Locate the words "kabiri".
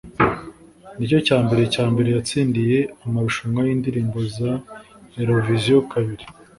5.91-6.25